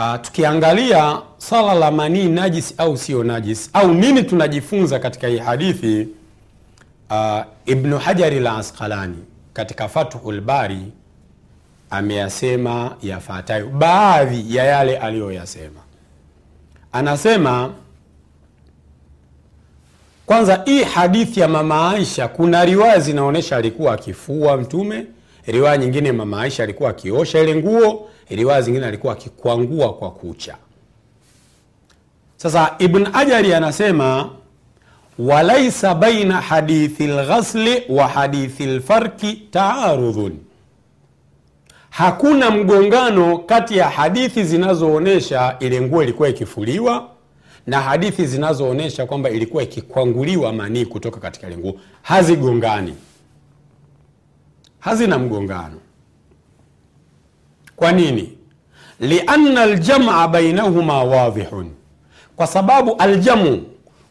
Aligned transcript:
Uh, 0.00 0.16
tukiangalia 0.22 1.18
swala 1.38 1.74
la 1.74 1.90
manii 1.90 2.28
najis 2.28 2.74
au 2.78 2.96
sio 2.96 3.24
najis 3.24 3.70
au 3.72 3.94
nini 3.94 4.22
tunajifunza 4.22 4.98
katika 4.98 5.28
hii 5.28 5.38
hadithi 5.38 6.08
uh, 7.10 7.40
Ibnu 7.66 7.98
Hajari 7.98 8.40
la 8.40 8.56
Asqalani 8.56 9.16
katika 9.52 9.88
Fathul 9.88 10.40
Bari 10.40 10.92
ameyasema 11.90 12.96
yafuatayo, 13.02 13.66
baadhi 13.68 14.56
ya 14.56 14.64
yale 14.64 14.98
aliyoyasema. 14.98 15.80
Anasema 16.92 17.72
kwanza, 20.26 20.62
hii 20.64 20.82
hadithi 20.82 21.40
ya 21.40 21.48
mama 21.48 21.90
Aisha, 21.90 22.28
kuna 22.28 22.64
riwaya 22.64 23.00
zinaonyesha 23.00 23.56
alikuwa 23.56 23.94
akifua 23.94 24.56
Mtume, 24.56 25.06
riwaya 25.46 25.76
nyingine 25.78 26.12
mama 26.12 26.40
Aisha 26.42 26.62
alikuwa 26.62 26.90
akiosha 26.90 27.40
ile 27.40 27.54
nguo, 27.54 28.08
riwaya 28.30 28.62
zingine 28.62 28.86
alikuwa 28.86 29.12
akikwangua 29.12 29.92
kwa 29.94 30.10
kucha. 30.10 30.56
Sasa 32.36 32.74
Ibn 32.78 33.06
Ajari 33.12 33.54
anasema 33.54 34.30
walaisa 35.18 35.94
baina 35.94 36.40
hadithi 36.40 37.06
lghasli 37.06 37.82
wa 37.88 38.08
hadithi 38.08 38.66
lfarki 38.66 39.32
taarudhun, 39.50 40.32
hakuna 41.90 42.50
mgongano 42.50 43.38
kati 43.38 43.76
ya 43.76 43.88
hadithi 43.90 44.44
zinazoonyesha 44.44 45.56
ile 45.60 45.80
nguo 45.80 46.02
ilikuwa 46.02 46.28
ikifuliwa 46.28 47.08
na 47.66 47.80
hadithi 47.80 48.26
zinazoonyesha 48.26 49.06
kwamba 49.06 49.30
ilikuwa 49.30 49.62
ikikwanguliwa 49.62 50.52
manii 50.52 50.84
kutoka 50.86 51.20
katika 51.20 51.46
ile 51.46 51.56
nguo. 51.56 51.74
Hazigongani, 52.02 52.94
hazina 54.80 55.18
mgongano. 55.18 55.76
Kwa 57.76 57.92
nini? 57.92 58.36
lianna 59.00 59.62
aljamaa 59.62 60.28
bainahuma 60.28 61.04
wadhihun, 61.04 61.70
kwa 62.36 62.46
sababu 62.46 62.94
aljamu 62.98 63.62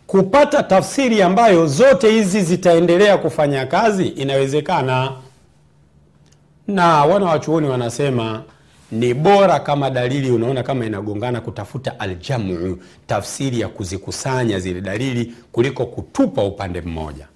kupata 0.07 0.63
tafsiri 0.63 1.21
ambayo 1.21 1.67
zote 1.67 2.11
hizi 2.11 2.41
zitaendelea 2.41 3.17
kufanya 3.17 3.65
kazi 3.65 4.07
inawezekana, 4.07 5.11
na 6.67 7.05
wana 7.05 7.25
wachuoni 7.25 7.67
wanasema 7.67 8.43
ni 8.91 9.13
bora 9.13 9.59
kama 9.59 9.89
dalili 9.89 10.31
unaona 10.31 10.63
kama 10.63 10.85
inagongana, 10.85 11.41
kutafuta 11.41 11.99
aljamu, 11.99 12.77
tafsiri 13.07 13.59
ya 13.59 13.67
kuzikusanya 13.67 14.59
zile 14.59 14.81
dalili 14.81 15.33
kuliko 15.51 15.85
kutupa 15.85 16.43
upande 16.43 16.81
mmoja. 16.81 17.27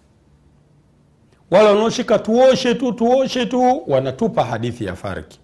Wale 1.52 1.70
wanaoshika 1.70 2.20
tuoshe 2.20 2.76
tu 2.76 2.92
tuoshe 2.94 3.46
tu 3.46 3.84
wanatupa 3.88 4.44
hadithi 4.44 4.86
ya 4.86 4.96
farki, 4.96 5.40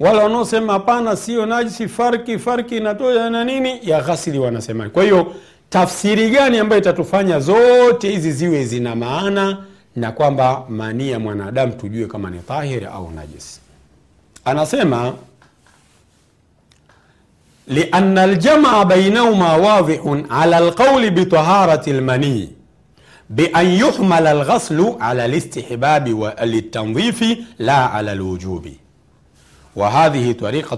wale 0.00 0.18
wanaosema 0.18 0.72
hapana, 0.72 1.16
sio 1.16 1.46
najisi, 1.46 1.88
farki 1.88 2.38
farki 2.38 2.76
inatoa 2.76 3.30
na 3.30 3.44
nini 3.44 3.78
ya 3.82 4.00
ghasili 4.02 4.38
wanasema. 4.38 4.88
Kwa 4.88 5.02
hiyo 5.02 5.34
tafsiri 5.70 6.30
gani 6.30 6.58
ambayo 6.58 6.80
itatufanya 6.82 7.40
zote 7.40 8.10
hizi 8.10 8.32
ziwe 8.32 8.64
zina 8.64 8.96
maana 8.96 9.58
na 9.96 10.12
kwamba 10.12 10.64
manii 10.68 11.10
ya 11.10 11.18
mwanadamu 11.18 11.72
tujue 11.72 12.06
kama 12.06 12.30
ni 12.30 12.38
tahiri 12.38 12.86
au 12.86 13.10
najisi? 13.10 13.60
Anasema 14.44 15.12
liana 17.68 18.26
ljamaa 18.26 18.84
bainahuma 18.84 19.56
wadhihun 19.56 20.26
ala 20.30 20.60
lqauli 20.60 21.10
bitaharati 21.10 21.92
lmanii 21.92 22.48
bian 23.28 23.78
yuhmala 23.78 24.30
alghaslu 24.30 24.96
ala 25.00 25.28
listihbabi 25.28 26.16
litandhifi 26.46 27.46
la 27.58 27.92
ala 27.92 28.14
lwujubi 28.14 28.78
wa 29.76 29.90
hadhihi 29.90 30.34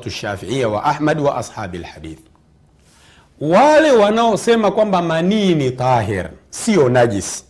lshafiiya 0.07 0.69
wa 0.69 0.85
ahmad 0.85 1.21
wa 1.21 1.37
ashabi 1.37 1.79
lhadith 1.79 2.19
wale 3.41 3.91
wanaosema 3.93 4.71
kwamba 4.71 5.03
manii 5.03 5.55
ni 5.55 5.71
tahir 5.71 6.31
sio 6.51 6.89
najis, 6.89 7.45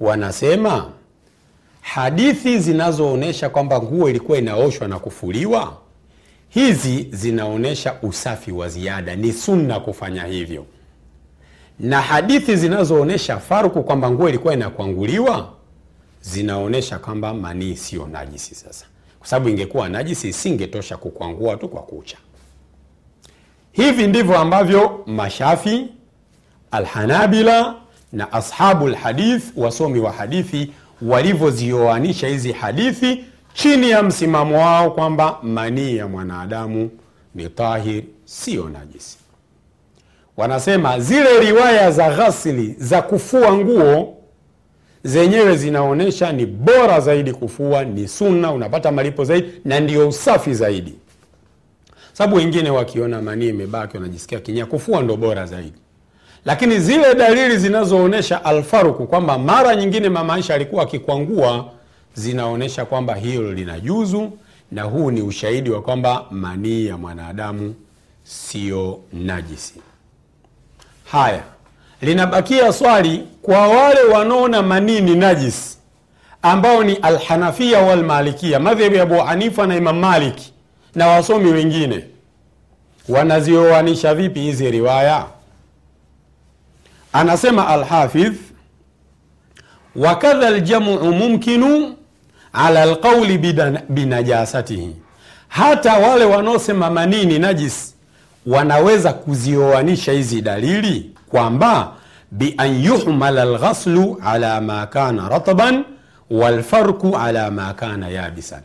wanasema 0.00 0.90
hadithi 1.80 2.58
zinazoonyesha 2.58 3.48
kwamba 3.48 3.82
nguo 3.82 4.10
ilikuwa 4.10 4.38
inaoshwa 4.38 4.88
na 4.88 4.98
kufuliwa, 4.98 5.76
hizi 6.48 7.08
zinaonyesha 7.12 7.94
usafi 8.02 8.52
wa 8.52 8.68
ziada, 8.68 9.16
ni 9.16 9.32
sunna 9.32 9.80
kufanya 9.80 10.24
hivyo, 10.24 10.66
na 11.80 12.00
hadithi 12.00 12.56
zinazoonyesha 12.56 13.38
farku 13.38 13.82
kwamba 13.82 14.10
nguo 14.10 14.28
ilikuwa 14.28 14.54
inakwanguliwa 14.54 15.52
zinaonyesha 16.20 16.98
kwamba 16.98 17.34
manii 17.34 17.76
sio 17.76 18.06
najisi. 18.06 18.54
Sasa 18.54 18.84
kwa 19.18 19.28
sababu 19.28 19.48
ingekuwa 19.48 19.88
najisi 19.88 20.28
isingetosha 20.28 20.96
kukwangua 20.96 21.56
tu 21.56 21.68
kwa 21.68 21.82
kucha. 21.82 22.16
Hivi 23.72 24.06
ndivyo 24.06 24.38
ambavyo 24.38 25.02
Mashafi, 25.06 25.86
Alhanabila 26.70 27.74
na 28.12 28.32
ashabu 28.32 28.88
lhadith, 28.88 29.42
wasomi 29.56 29.98
wa 30.00 30.12
hadithi 30.12 30.72
walivyozioanisha 31.02 32.28
hizi 32.28 32.52
hadithi 32.52 33.24
chini 33.54 33.90
ya 33.90 34.02
msimamo 34.02 34.58
wao 34.58 34.90
kwamba 34.90 35.38
manii 35.42 35.96
ya 35.96 36.08
mwanadamu 36.08 36.90
ni 37.34 37.48
tahir, 37.48 38.02
siyo 38.24 38.68
najisi. 38.68 39.19
Wanasema 40.40 41.00
zile 41.00 41.40
riwaya 41.40 41.90
za 41.90 42.10
ghasili 42.10 42.74
za 42.78 43.02
kufua 43.02 43.52
nguo 43.56 44.16
zenyewe 45.04 45.56
zinaonyesha 45.56 46.32
ni 46.32 46.46
bora 46.46 47.00
zaidi 47.00 47.32
kufua, 47.32 47.84
ni 47.84 48.08
sunna, 48.08 48.52
unapata 48.52 48.92
malipo 48.92 49.24
zaidi 49.24 49.48
na 49.64 49.80
ndio 49.80 50.08
usafi 50.08 50.54
zaidi 50.54 50.94
sababu 52.12 52.36
wengine 52.36 52.70
wakiona 52.70 53.22
manii 53.22 53.48
imebaki 53.48 53.96
wanajisikia 53.96 54.40
kinyaa, 54.40 54.66
kufua 54.66 55.02
ndo 55.02 55.16
bora 55.16 55.46
zaidi. 55.46 55.78
Lakini 56.44 56.78
zile 56.78 57.14
dalili 57.14 57.58
zinazoonyesha 57.58 58.44
alfaruku 58.44 59.06
kwamba 59.06 59.38
mara 59.38 59.76
nyingine 59.76 60.08
mama 60.08 60.34
Aisha 60.34 60.54
alikuwa 60.54 60.82
akikwangua 60.82 61.70
zinaonyesha 62.14 62.84
kwamba 62.84 63.14
hilo 63.14 63.52
linajuzu, 63.52 64.30
na 64.72 64.82
huu 64.82 65.10
ni 65.10 65.22
ushahidi 65.22 65.70
wa 65.70 65.82
kwamba 65.82 66.24
manii 66.30 66.86
ya 66.86 66.96
mwanadamu 66.96 67.74
siyo 68.24 69.00
najisi. 69.12 69.74
Haya, 71.12 71.42
linabakia 72.02 72.72
swali 72.72 73.26
kwa 73.42 73.68
wale 73.68 74.02
wanaona 74.02 74.62
manini 74.62 75.14
najis, 75.14 75.78
ambao 76.42 76.84
ni 76.84 76.94
Alhanafia 76.94 77.78
walmalikia, 77.78 78.60
madhehebu 78.60 78.96
ya 78.96 79.02
Abu 79.02 79.14
Hanifa 79.18 79.66
na 79.66 79.76
Imam 79.76 79.98
Malik 79.98 80.36
na 80.94 81.06
wasomi 81.06 81.50
wengine. 81.50 82.04
Wanazioanisha 83.08 84.14
vipi 84.14 84.40
hizi 84.40 84.70
riwaya? 84.70 85.26
Anasema 87.12 87.68
Alhafidh, 87.68 88.34
wakadha 89.96 90.50
ljamuu 90.50 91.12
mumkinu 91.12 91.94
ala 92.52 92.86
lqauli 92.86 93.38
binajasatihi, 93.88 94.96
hata 95.48 95.92
wale 95.98 96.24
wanaosema 96.24 96.90
manini 96.90 97.38
najis 97.38 97.94
wanaweza 98.46 99.12
kuzioanisha 99.12 100.12
hizi 100.12 100.40
dalili 100.42 101.10
kwamba 101.30 101.92
bian 102.30 102.84
yuhmala 102.84 103.42
alghaslu 103.42 104.22
ala 104.24 104.60
ma 104.60 104.86
kana 104.86 105.28
ratban 105.28 105.84
walfarku 106.30 107.16
ala 107.16 107.50
ma 107.50 107.74
kana 107.74 108.08
yabisan. 108.08 108.62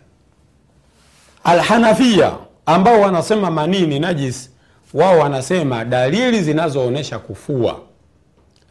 Alhanafia 1.43 2.33
ambao 2.65 3.01
wanasema 3.01 3.51
manii 3.51 3.87
ni 3.87 3.99
najis, 3.99 4.49
wao 4.93 5.19
wanasema 5.19 5.85
dalili 5.85 6.41
zinazoonyesha 6.41 7.19
kufua 7.19 7.79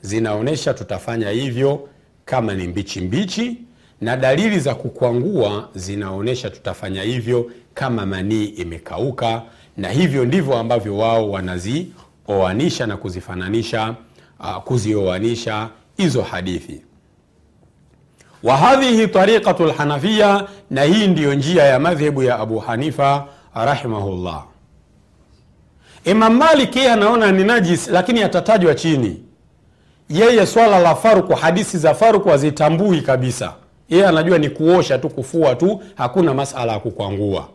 zinaonyesha 0.02 0.74
tutafanya 0.74 1.30
hivyo 1.30 1.88
kama 2.24 2.54
ni 2.54 2.66
mbichi 2.68 3.00
mbichi, 3.00 3.56
na 4.00 4.16
dalili 4.16 4.60
za 4.60 4.74
kukwangua 4.74 5.68
zinaonyesha 5.74 6.50
tutafanya 6.50 7.02
hivyo 7.02 7.50
kama 7.74 8.06
manii 8.06 8.44
imekauka, 8.44 9.42
na 9.76 9.88
hivyo 9.88 10.24
ndivyo 10.24 10.56
ambavyo 10.58 10.96
wao 10.98 11.30
wanazioanisha 11.30 12.86
na 12.86 12.96
kuzifananisha, 12.96 13.94
uh, 14.40 14.56
kuzioanisha 14.56 15.68
hizo 15.96 16.22
hadithi 16.22 16.82
wa 18.42 18.56
hadhihi 18.56 19.08
tariqatu 19.08 19.64
lhanafiya, 19.66 20.48
na 20.70 20.82
hii 20.82 21.06
ndiyo 21.06 21.34
njia 21.34 21.62
ya 21.64 21.78
madhhebu 21.80 22.22
ya 22.22 22.38
Abu 22.38 22.58
Hanifa 22.58 23.26
rahimahullah. 23.54 24.44
Imam 26.04 26.36
Malik 26.36 26.76
yeye 26.76 26.92
anaona 26.92 27.32
ni 27.32 27.44
najis, 27.44 27.88
lakini 27.88 28.22
atatajwa 28.22 28.74
chini. 28.74 29.22
Yeye 30.08 30.46
swala 30.46 30.78
la 30.78 30.94
faruku, 30.94 31.34
hadithi 31.34 31.78
za 31.78 31.94
faruku 31.94 32.28
hazitambui 32.28 33.00
kabisa. 33.00 33.54
Yeye 33.88 34.06
anajua 34.06 34.38
ni 34.38 34.50
kuosha 34.50 34.98
tu, 34.98 35.08
kufua 35.08 35.54
tu, 35.54 35.82
hakuna 35.94 36.34
masala 36.34 36.72
ya 36.72 36.78
kukwangua. 36.78 37.48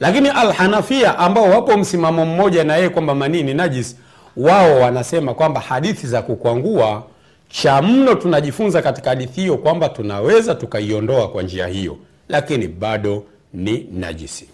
Lakini 0.00 0.28
Alhanafia 0.28 1.18
ambao 1.18 1.50
wapo 1.50 1.76
msimamo 1.78 2.26
mmoja 2.26 2.64
na 2.64 2.76
yeye 2.76 2.88
kwamba 2.88 3.14
manii 3.14 3.42
ni 3.42 3.54
najis, 3.54 3.96
wao 4.36 4.80
wanasema 4.80 5.34
kwamba 5.34 5.60
hadithi 5.60 6.06
za 6.06 6.22
kukwangua 6.22 7.02
cha 7.50 7.82
mno 7.82 8.14
tunajifunza 8.14 8.82
katika 8.82 9.10
hadithi 9.10 9.40
hiyo 9.40 9.56
kwamba 9.56 9.88
tunaweza 9.88 10.54
tukaiondoa 10.54 11.28
kwa 11.28 11.42
njia 11.42 11.66
hiyo, 11.66 11.96
lakini 12.28 12.68
bado 12.68 13.24
ni 13.54 13.86
najisi. 13.92 14.48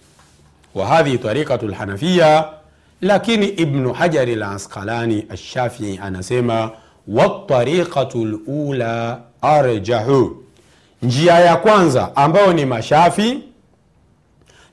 wa 0.75 0.87
hadhihi 0.87 1.19
lhanafiya 1.63 2.49
lakini 3.01 3.47
ibnu 3.47 3.93
hajari 3.93 4.35
lasqalani 4.35 5.27
alshafii 5.31 6.01
anasema 6.03 6.71
watariqatu 7.09 8.25
lula 8.25 9.21
arjahu 9.43 10.37
njia 11.03 11.35
ya 11.35 11.57
kwanza 11.57 12.17
ambayo 12.17 12.53
ni 12.53 12.67
mashafi 12.67 13.39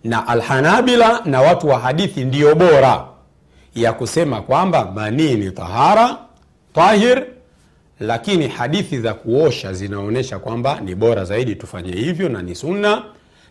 na 0.04 0.28
alhanabila 0.28 1.22
na 1.26 1.42
watu 1.42 1.68
wa 1.68 1.80
hadithi 1.80 2.24
ndiyo 2.26 2.56
bora 2.56 3.06
ya 3.76 3.94
kusema 3.94 4.42
kwamba 4.42 4.92
manii 4.96 5.36
ni 5.36 5.52
tahara 5.52 6.18
tahir 6.74 7.24
lakini 8.00 8.48
hadithi 8.48 9.00
za 9.00 9.14
kuosha 9.14 9.74
zinaonyesha 9.74 10.40
kwamba 10.40 10.80
ni 10.82 10.96
bora 10.96 11.26
zaidi 11.26 11.56
tufanye 11.56 11.92
hivyo 11.92 12.30
na 12.30 12.42
ni 12.42 12.56
sunna 12.56 13.04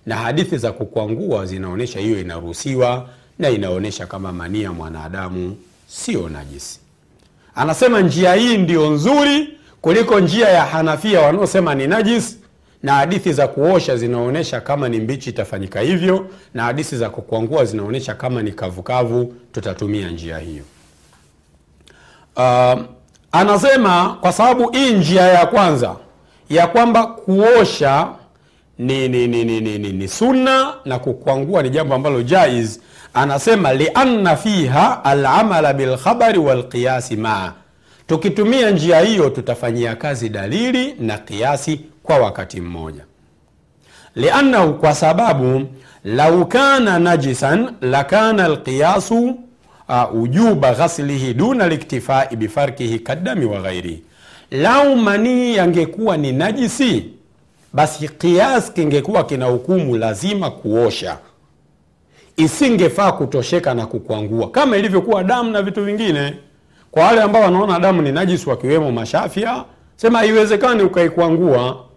na 0.06 0.17
hadithi 0.17 0.58
za 0.58 0.73
kukwangua 0.73 1.47
zinaonyesha 1.47 2.00
hiyo 2.00 2.20
inaruhusiwa 2.20 3.08
na 3.38 3.50
inaonyesha 3.50 4.06
kama 4.06 4.32
manii 4.32 4.62
ya 4.62 4.73
mwanadamu 4.73 5.56
sio 5.87 6.29
najisi. 6.29 6.81
Anasema 7.55 8.00
njia 8.00 8.35
hii 8.35 8.58
ndiyo 8.58 8.91
nzuri 8.91 9.49
kuliko 9.81 10.20
njia 10.20 10.49
ya 10.49 10.64
hanafia 10.64 11.20
wanaosema 11.20 11.75
ni 11.75 11.87
najis 11.87 12.38
na 12.82 12.93
hadithi 12.94 13.32
za 13.32 13.49
kuosha 13.49 13.97
zinaonyesha 13.97 14.61
kama 14.61 14.88
ni 14.88 15.00
mbichi 15.00 15.31
itafanyika 15.31 15.81
hivyo 15.81 16.27
na 16.55 16.62
hadithi 16.62 16.97
za 16.97 17.11
kukwangua 17.11 17.65
zinaonyesha 17.65 18.15
kama 18.15 18.43
ni 18.43 18.53
kavukavu 18.53 19.35
tutatumia 19.53 20.11
njia 20.11 20.38
hiyo. 20.38 20.62
Uh, 22.37 22.81
anasema 23.32 24.17
kwa 24.21 24.32
sababu 24.32 24.71
hii 24.71 24.93
njia 24.93 25.23
ya 25.23 25.47
kwanza 25.47 25.97
ya 26.50 26.67
kwamba 26.67 27.06
kuosha 27.06 28.09
ni, 28.79 29.09
ni, 29.09 29.27
ni, 29.29 29.44
ni, 29.44 29.61
ni, 29.61 29.79
ni, 29.79 29.93
ni 29.93 30.09
sunna 30.09 30.75
na 30.85 30.99
kukwangua 30.99 31.62
ni 31.62 31.71
jambo 31.71 31.94
ambalo 31.94 32.23
jaiz 32.23 32.79
anasema 33.15 33.73
lianna 33.75 34.37
fiha 34.37 35.05
alamala 35.05 35.73
bilkhabari 35.73 36.38
walqiyasi 36.38 37.17
maa 37.17 37.53
tukitumia 38.06 38.71
njia 38.71 39.00
hiyo 39.00 39.31
tutafanyia 39.31 39.97
kazi 39.97 40.29
dalili 40.29 40.94
na 41.00 41.19
kiasi 41.19 41.81
kwa 42.11 42.19
wakati 42.19 42.61
mmoja. 42.61 43.05
Liannahu 44.15 44.75
kwa 44.75 44.95
sababu 44.95 45.67
lau 46.05 46.47
kana 46.47 46.99
najisan 46.99 47.73
lakana 47.81 48.45
alqiyasu 48.45 49.39
uh, 49.89 50.15
ujuba 50.23 50.73
ghaslihi 50.75 51.35
duna 51.35 51.69
liktifai 51.69 52.37
bifarkihi 52.37 52.99
kadami 52.99 53.45
wa 53.45 53.61
ghairihi 53.61 54.03
lau 54.51 54.97
manii 54.97 55.57
yangekuwa 55.57 56.17
ni 56.17 56.33
najisi 56.33 57.05
basi 57.73 58.09
kias 58.09 58.73
kingekuwa 58.73 59.25
kina 59.25 59.47
hukumu 59.47 59.97
lazima 59.97 60.51
kuosha. 60.51 61.19
Isingefaa 62.37 63.13
kutosheka 63.13 63.75
na 63.75 63.87
kukwangua 63.87 64.51
kama 64.51 64.77
ilivyokuwa 64.77 65.25
damu 65.25 65.51
na 65.51 65.63
vitu 65.63 65.85
vingine. 65.85 66.35
Kwa 66.91 67.05
wale 67.05 67.23
ambao 67.23 67.43
wanaona 67.43 67.79
damu 67.81 68.03
ni 68.03 68.13
najisi 68.13 68.49
wakiwemo 68.51 68.93
mashafia 68.93 69.65
sema 69.97 70.19
haiwezekani 70.19 70.83
ukaikwangua 70.83 71.90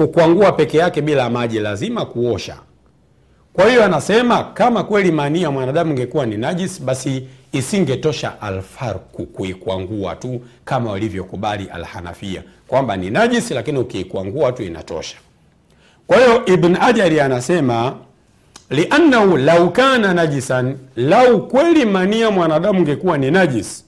kukwangua 0.00 0.52
peke 0.52 0.78
yake 0.78 1.02
bila 1.02 1.30
maji 1.30 1.58
lazima 1.58 2.04
kuosha. 2.06 2.56
Kwa 3.52 3.68
hiyo 3.70 3.84
anasema 3.84 4.44
kama 4.44 4.84
kweli 4.84 5.12
manii 5.12 5.42
ya 5.42 5.50
mwanadamu 5.50 5.90
ingekuwa 5.90 6.26
ni 6.26 6.36
najis 6.36 6.82
basi 6.82 7.26
isingetosha 7.52 8.40
alfarku 8.42 9.26
kuikwangua 9.26 10.16
tu 10.16 10.40
kama 10.64 10.90
walivyokubali 10.90 11.68
alhanafia. 11.72 12.42
Kwamba 12.68 12.96
ni 12.96 13.10
najis 13.10 13.50
lakini 13.50 13.78
ukiikwangua 13.78 14.52
tu 14.52 14.62
inatosha. 14.62 15.16
Kwa 16.06 16.16
hiyo 16.18 16.44
ibn 16.46 16.76
ajari 16.80 17.20
anasema 17.20 17.94
liannahu 18.70 19.36
lau 19.36 19.70
kana 19.70 20.14
najisan 20.14 20.76
lau 20.96 21.48
kweli 21.48 21.84
manii 21.84 22.20
ya 22.20 22.30
mwanadamu 22.30 22.78
ingekuwa 22.78 23.18
ni 23.18 23.30
najis 23.30 23.84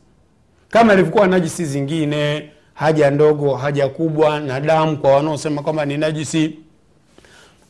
kama 0.71 0.93
ilivyokuwa 0.95 1.27
najisi 1.27 1.65
zingine 1.65 2.51
haja 2.75 3.11
ndogo 3.11 3.55
haja 3.57 3.89
kubwa 3.89 4.41
na 4.41 4.61
damu 4.61 4.97
kwa 4.97 5.17
wanaosema 5.17 5.63
kwamba 5.63 5.85
ni 5.85 5.97
najisi. 5.97 6.59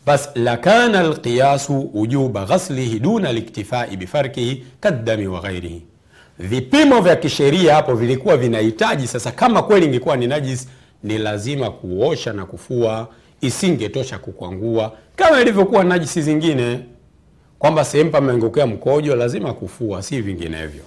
Bas 0.07 0.29
lakana 0.35 1.01
alqiyasu 1.01 1.91
wujuba 1.95 2.45
ghaslihi 2.45 2.99
duna 2.99 3.33
liktifai 3.33 3.97
bifarkihi 3.97 4.65
kaddami 4.81 5.27
wa 5.27 5.41
ghairihi 5.41 5.83
vipimo 6.39 7.01
vya 7.01 7.17
kisheria 7.17 7.75
hapo 7.75 7.95
vilikuwa 7.95 8.37
vinahitaji 8.37 9.07
sasa 9.07 9.33
kama 9.33 9.63
kweli 9.63 9.87
ingekuwa 9.87 10.17
ni 10.17 10.27
najis 10.27 10.69
ni 11.03 11.19
lazima 11.19 11.71
kuosha 11.71 12.33
na 12.33 12.47
kufua 12.47 13.09
isingetosha 13.41 14.19
kukwangua 14.19 14.93
kama 15.17 15.41
ilivyokuwa 15.41 15.85
najisi 15.85 16.23
zingine. 16.23 16.81
Kwamba 17.59 17.85
sehemu 17.85 18.11
pameongokea 18.11 18.67
mkojo 18.67 19.17
lazima 19.17 19.53
kufua 19.55 20.03
si 20.03 20.21
vinginevyo 20.21 20.83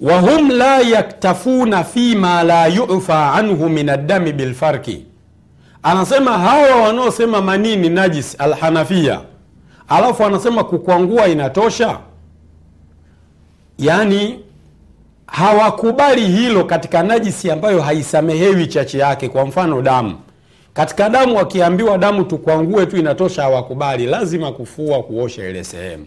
wahum 0.00 0.50
la 0.50 0.78
yaktafuna 0.80 1.84
fima 1.84 2.42
la 2.42 2.66
yufa 2.66 3.32
anhu 3.32 3.68
min 3.68 3.88
addami 3.88 4.32
bilfarki 4.32 5.04
anasema 5.82 6.38
hawa 6.38 6.76
wanaosema 6.82 7.42
manii 7.42 7.76
ni 7.76 7.88
najis 7.88 8.40
alhanafia 8.40 9.20
alafu 9.88 10.24
anasema 10.24 10.64
kukwangua 10.64 11.28
inatosha? 11.28 11.98
Yaani 13.78 14.40
hawakubali 15.26 16.26
hilo 16.26 16.64
katika 16.64 17.02
najisi 17.02 17.50
ambayo 17.50 17.80
haisamehewi 17.82 18.66
chache 18.66 18.98
yake 18.98 19.28
kwa 19.28 19.46
mfano 19.46 19.82
damu. 19.82 20.14
Katika 20.74 21.08
damu 21.08 21.36
wakiambiwa 21.36 21.98
damu 21.98 22.24
tukwangue 22.24 22.86
tu 22.86 22.96
inatosha 22.96 23.42
hawakubali. 23.42 24.06
Lazima 24.06 24.52
kufua 24.52 25.02
kuosha 25.02 25.48
ile 25.48 25.64
sehemu 25.64 26.06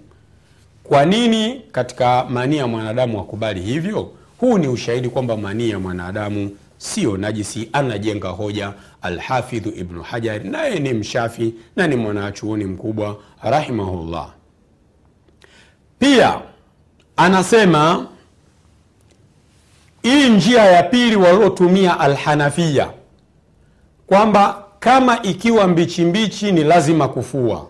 kwa 0.89 1.05
nini 1.05 1.61
katika 1.71 2.25
manii 2.29 2.57
ya 2.57 2.67
mwanadamu 2.67 3.17
wakubali 3.17 3.61
hivyo? 3.61 4.11
Huu 4.37 4.57
ni 4.57 4.67
ushahidi 4.67 5.09
kwamba 5.09 5.37
manii 5.37 5.69
ya 5.69 5.79
mwanadamu 5.79 6.51
sio 6.77 7.17
najisi 7.17 7.69
anajenga 7.73 8.29
hoja. 8.29 8.73
Alhafidhu 9.01 9.69
ibnu 9.69 10.01
hajar 10.01 10.43
naye 10.43 10.79
ni 10.79 10.93
mshafi 10.93 11.53
na 11.75 11.87
ni 11.87 11.95
mwanachuoni 11.95 12.65
mkubwa 12.65 13.17
rahimahullah. 13.43 14.29
Pia 15.99 16.41
anasema 17.17 18.07
hii 20.01 20.29
njia 20.29 20.65
ya 20.65 20.83
pili 20.83 21.15
waliotumia 21.15 21.99
alhanafia 21.99 22.89
kwamba 24.07 24.63
kama 24.79 25.21
ikiwa 25.21 25.67
mbichi 25.67 26.05
mbichi 26.05 26.51
ni 26.51 26.63
lazima 26.63 27.07
kufua 27.07 27.67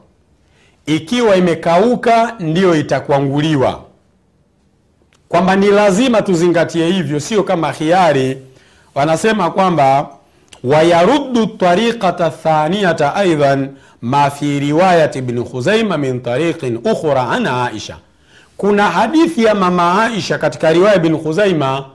ikiwa 0.96 1.36
imekauka 1.36 2.36
ndiyo 2.40 2.76
itakwanguliwa 2.76 3.82
kwamba 5.30 5.56
ni 5.56 5.68
lazima 5.68 6.22
tuzingatie 6.22 6.88
hivyo 6.92 7.20
sio 7.20 7.44
kama 7.44 7.72
khiari. 7.74 8.38
Wanasema 8.96 9.52
kwamba 9.52 10.10
wayaruddu 10.64 11.46
tariqata 11.46 12.30
thaniyata 12.30 13.16
aidan 13.16 13.70
ma 14.02 14.30
fi 14.30 14.60
riwayat 14.60 15.22
bni 15.22 15.44
khuzaima 15.44 15.98
min 15.98 16.22
tariqin 16.22 16.78
ukhra 16.78 17.30
an 17.30 17.46
aisha. 17.48 17.98
Kuna 18.58 18.84
hadithi 18.92 19.44
ya 19.44 19.56
mama 19.56 20.04
aisha 20.04 20.38
katika 20.38 20.72
riwaya 20.74 20.96
ibn 20.96 21.18
khuzaima 21.18 21.86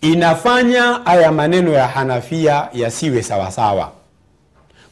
inafanya 0.00 0.82
haya 1.04 1.32
maneno 1.32 1.72
ya 1.72 1.88
hanafia 1.88 2.68
yasiwe 2.72 3.22
sawasawa 3.22 3.90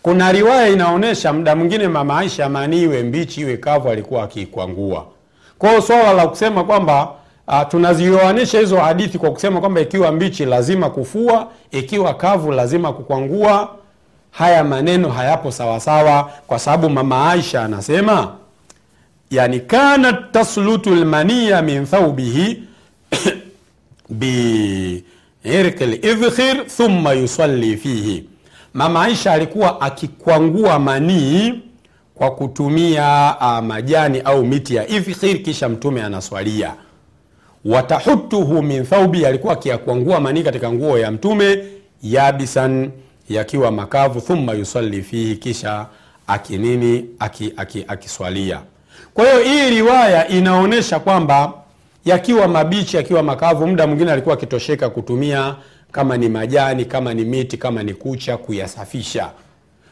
kuna 0.03 0.33
riwaya 0.33 0.69
inaonyesha 0.69 1.33
muda 1.33 1.57
mwingine 1.57 1.89
mama 1.89 2.19
aisha 2.19 2.49
mani 2.49 2.83
iwe 2.83 3.03
mbichi 3.03 3.41
iwe 3.41 3.57
kavu 3.57 3.89
alikuwa 3.89 4.23
akiikwangua 4.23 5.07
kwa 5.59 5.69
hiyo 5.69 5.83
swala 5.83 6.13
la 6.13 6.27
kusema 6.29 6.65
kwamba 6.65 7.09
uh, 7.49 7.69
tunazioanisha 7.69 8.61
hizo 8.61 8.77
hadithi 8.77 9.19
kwa 9.19 9.31
kusema 9.31 9.61
kwamba 9.61 9.81
ikiwa 9.81 10.13
mbichi 10.13 10.45
lazima 10.45 10.91
kufua 10.91 11.49
ikiwa 11.71 12.15
kavu 12.15 12.53
lazima 12.53 12.93
kukwangua. 12.93 13.69
Haya 14.31 14.65
maneno 14.65 15.09
hayapo 15.09 15.51
sawasawa 15.53 16.31
kwa 16.47 16.59
sababu 16.59 16.91
mama 16.91 17.31
aisha 17.31 17.63
anasema 17.63 18.33
yani 19.31 19.61
kanat 19.61 20.33
taslutu 20.33 20.95
lmania 20.95 21.63
min 21.63 21.87
thaubihi 21.87 22.63
biirki 24.21 25.87
lidhkhir 25.87 26.67
thumma 26.67 27.13
yusalli 27.13 27.77
fihi 27.77 28.25
mama 28.75 29.03
aisha 29.03 29.33
alikuwa 29.33 29.81
akikwangua 29.81 30.79
manii 30.79 31.55
kwa 32.15 32.31
kutumia 32.31 33.35
uh, 33.41 33.59
majani 33.59 34.21
au 34.21 34.45
miti 34.45 34.75
ya 34.75 34.89
ifkhir, 34.89 35.43
kisha 35.43 35.69
mtume 35.69 36.03
anaswalia. 36.03 36.75
Watahutuhu 37.65 38.63
min 38.63 38.85
thaubi 38.85 39.27
alikuwa 39.27 39.53
akiyakwangua 39.53 40.21
manii 40.21 40.43
katika 40.43 40.73
nguo 40.73 40.99
ya 40.99 41.11
mtume 41.11 41.65
yabisan 42.03 42.91
yakiwa 43.29 43.71
makavu 43.71 44.21
thumma 44.21 44.53
yusalli 44.53 45.03
fihi 45.03 45.37
kisha 45.37 45.87
akinini 46.27 47.05
akiswalia 47.19 47.57
aki, 47.57 47.85
aki 47.89 48.55
kwa 49.15 49.25
hiyo 49.25 49.39
hii 49.45 49.71
riwaya 49.71 50.29
inaonyesha 50.29 50.99
kwamba 51.01 51.53
yakiwa 52.05 52.49
mabichi 52.49 52.97
yakiwa 52.97 53.23
makavu 53.23 53.67
muda 53.67 53.87
mwingine 53.87 54.13
alikuwa 54.13 54.35
akitosheka 54.35 54.91
kutumia 54.91 55.55
kama 55.93 56.17
ni 56.17 56.29
majani 56.29 56.85
kama 56.85 57.15
ni 57.15 57.25
miti 57.25 57.57
kama 57.57 57.83
ni 57.83 57.95
kucha 57.95 58.37
kuyasafisha. 58.37 59.31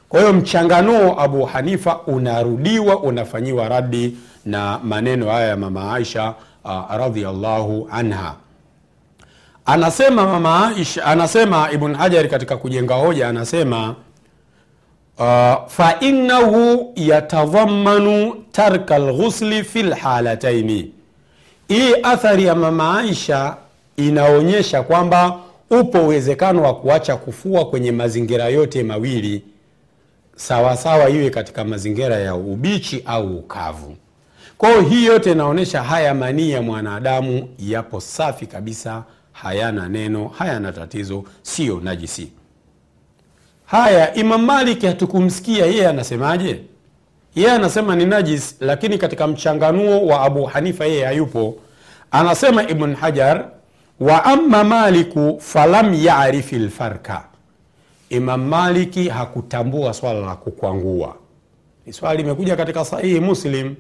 Kwa 0.09 0.21
hiyo 0.21 0.33
mchanganuo 0.33 1.21
abu 1.21 1.45
hanifa 1.45 1.99
unarudiwa 2.07 2.99
unafanyiwa 3.01 3.69
radi 3.69 4.17
na 4.45 4.79
maneno 4.85 5.31
haya 5.31 5.49
ya 5.49 5.57
mama 5.57 5.95
aisha 5.95 6.35
uh, 6.65 6.97
radhiallahu 6.97 7.89
anha. 7.93 8.35
Anasema 9.67 10.27
mama 10.27 10.69
aisha 10.69 11.05
anasema 11.05 11.69
ibn 11.73 11.95
hajari 11.95 12.29
katika 12.29 12.57
kujenga 12.57 12.95
hoja 12.95 13.29
anasema 13.29 13.95
uh, 15.19 15.55
fainahu 15.69 16.93
yatadhamanu 16.97 18.35
tarka 18.53 18.99
lghusli 18.99 19.65
fi 19.65 19.83
lhalataini 19.83 20.91
hii 21.69 21.95
athari 22.03 22.45
ya 22.45 22.55
mama 22.55 22.99
aisha 22.99 23.57
inaonyesha 23.97 24.83
kwamba 24.83 25.37
upo 25.71 25.99
uwezekano 25.99 26.63
wa 26.63 26.75
kuacha 26.75 27.17
kufua 27.17 27.65
kwenye 27.67 27.93
mazingira 27.93 28.45
yote 28.45 28.83
mawili 28.83 29.43
sawasawa 30.37 31.11
iwe 31.11 31.31
katika 31.31 31.65
mazingira 31.65 32.17
ya 32.17 32.35
ubichi 32.35 33.03
au 33.07 33.37
ukavu. 33.37 33.97
Kwa 34.59 34.83
hii 34.83 35.05
yote 35.07 35.33
inaonyesha 35.33 35.83
haya 35.83 36.15
manii 36.15 36.51
ya 36.51 36.63
mwanadamu 36.63 37.49
yapo 37.59 38.01
safi 38.01 38.47
kabisa 38.47 39.05
hayana 39.33 39.89
neno 39.89 40.29
hayana 40.29 40.73
tatizo 40.73 41.25
sio 41.43 41.81
najisi. 41.81 42.33
Haya 43.67 44.15
imam 44.15 44.45
malik 44.45 44.83
hatukumsikia 44.83 45.67
yeye 45.67 45.89
anasemaje? 45.89 46.61
Yeye 47.35 47.51
anasema 47.53 47.97
ni 47.97 48.07
najis 48.07 48.57
lakini 48.61 48.99
katika 48.99 49.27
mchanganuo 49.27 50.07
wa 50.07 50.21
abu 50.21 50.45
hanifa 50.45 50.85
yeye 50.87 51.05
hayupo. 51.05 51.57
Anasema 52.11 52.63
ibn 52.69 52.95
hajar 52.95 53.49
wa 54.01 54.25
ama 54.25 54.65
maliku 54.65 55.39
falam 55.41 55.95
yarifi 55.95 56.57
lfarka 56.59 57.25
imam 58.11 58.43
maliki 58.49 59.09
hakutambua 59.09 59.95
swala 59.95 60.21
la 60.21 60.37
kukwangua. 60.37 61.17
Ni 61.87 61.93
swala 61.93 62.15
limekuja 62.15 62.57
katika 62.57 62.85
sahihi 62.85 63.21
muslim 63.21 63.75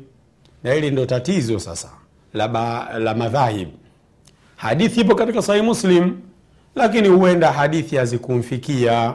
na 0.65 0.73
hili 0.73 0.91
ndo 0.91 1.07
tatizo 1.07 1.59
sasa 1.59 1.89
la, 2.35 2.49
la 2.99 3.15
madhahib. 3.15 3.69
Hadithi 4.57 5.01
ipo 5.01 5.15
katika 5.15 5.43
sahihi 5.43 5.67
muslim 5.67 6.17
lakini 6.75 7.09
huenda 7.09 7.53
hadithi 7.53 7.97
hazikumfikia. 7.97 9.15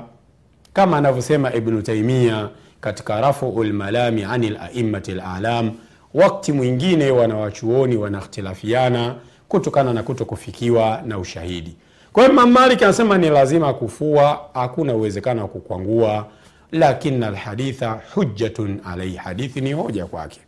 Kama 0.73 0.97
anavyosema 0.97 1.53
ibnu 1.53 1.81
taimia 1.81 2.49
katika 2.81 3.21
rafuu 3.21 3.63
lmalami 3.63 4.23
ani 4.23 4.49
laimati 4.49 5.11
lalam 5.11 5.71
wakti 6.13 6.51
mwingine 6.51 7.11
wanawachuoni 7.11 7.95
wanakhtilafiana 7.97 9.15
kutokana 9.59 9.93
na 9.93 10.03
kuto 10.03 10.25
kufikiwa 10.25 11.01
na 11.05 11.17
ushahidi. 11.19 11.75
Kwa 12.13 12.23
hiyo 12.23 12.33
Imam 12.33 12.57
anasema 12.57 13.17
ni 13.17 13.29
lazima 13.29 13.73
kufua 13.73 14.41
hakuna 14.53 14.93
uwezekano 14.93 15.41
wa 15.41 15.47
kukwangua 15.47 16.27
lakini 16.71 17.25
alhaditha 17.25 18.01
hujjatun 18.15 18.79
alaihi 18.85 19.15
hadithi 19.15 19.61
ni 19.61 19.73
hoja 19.73 20.05
kwake. 20.05 20.39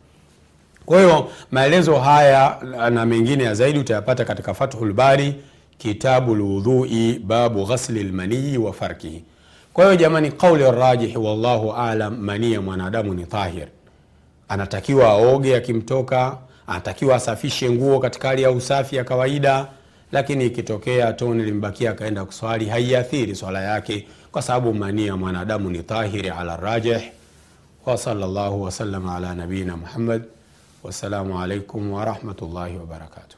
Kwa 0.86 1.00
hiyo 1.00 1.28
maelezo 1.50 1.96
haya 1.96 2.58
na 2.90 3.06
mengine 3.06 3.44
ya 3.44 3.54
zaidi 3.54 3.78
utayapata 3.78 4.24
katika 4.24 4.54
fathul 4.54 4.92
bari 4.92 5.34
kitabu 5.78 6.34
lwudhui 6.34 7.18
babu 7.24 7.66
ghasli 7.66 8.02
lmanii 8.02 8.56
wa 8.56 8.72
farkihi 8.72 9.24
kwa 9.72 9.84
hiyo 9.84 9.96
jamani 9.96 10.32
qauli 10.32 10.70
rajihi 10.70 11.16
wallahu 11.18 11.72
alam 11.72 12.16
manii 12.16 12.52
ya 12.52 12.60
mwanadamu 12.60 13.14
ni 13.14 13.26
tahir. 13.26 13.68
Anatakiwa 14.48 15.08
aoge 15.08 15.56
akimtoka 15.56 16.38
anatakiwa 16.66 17.16
asafishe 17.16 17.70
nguo 17.70 17.98
katika 18.00 18.28
hali 18.28 18.42
ya 18.42 18.50
usafi 18.50 18.96
ya 18.96 19.04
kawaida, 19.04 19.66
lakini 20.12 20.46
ikitokea 20.46 21.12
toni 21.12 21.42
limbakia 21.42 21.90
akaenda 21.90 22.24
kuswali, 22.24 22.66
haiathiri 22.68 23.34
swala 23.34 23.62
yake 23.62 24.06
kwa 24.32 24.42
sababu 24.42 24.74
manii 24.74 25.06
ya 25.06 25.16
mwanadamu 25.16 25.70
ni 25.70 25.82
tahiri 25.82 26.30
ala 26.30 26.56
rajih. 26.56 27.00
Wa 27.86 27.96
sallallahu 27.98 28.62
wasallam 28.62 29.08
ala 29.08 29.34
nabiyina 29.34 29.76
Muhammad. 29.76 30.22
Wassalamu 30.82 31.40
alaikum 31.42 31.92
warahmatullahi 31.92 32.76
wabarakatuh. 32.76 33.36